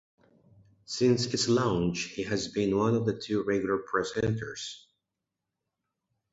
[0.85, 4.87] Since its launch he has been one of the two regular presenters.